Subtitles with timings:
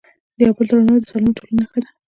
[0.37, 1.89] د یو بل درناوی د سالمې ټولنې نښه ده.